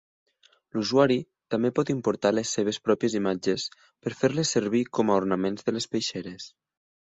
L'usuari 0.77 1.17
també 1.55 1.71
pot 1.79 1.91
importar 1.95 2.31
les 2.37 2.55
seves 2.57 2.81
pròpies 2.87 3.17
imatges 3.21 3.67
per 3.85 4.17
fer-les 4.23 4.57
servir 4.59 4.83
com 4.99 5.13
a 5.15 5.21
ornaments 5.21 5.69
de 5.71 5.79
les 5.79 5.91
peixeres. 5.95 6.53